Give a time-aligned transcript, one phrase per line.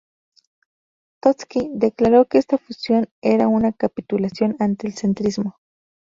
[1.21, 5.59] Trotsky declaró que esta fusión era una capitulación ante el centrismo.